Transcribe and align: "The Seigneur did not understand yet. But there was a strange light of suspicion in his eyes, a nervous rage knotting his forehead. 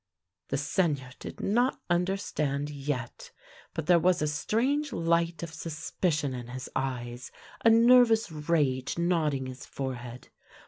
"The 0.49 0.57
Seigneur 0.57 1.11
did 1.19 1.41
not 1.41 1.79
understand 1.87 2.71
yet. 2.71 3.29
But 3.75 3.85
there 3.85 3.99
was 3.99 4.23
a 4.23 4.27
strange 4.27 4.91
light 4.91 5.43
of 5.43 5.53
suspicion 5.53 6.33
in 6.33 6.47
his 6.47 6.67
eyes, 6.75 7.29
a 7.63 7.69
nervous 7.69 8.31
rage 8.31 8.97
knotting 8.97 9.45
his 9.45 9.67
forehead. 9.67 10.29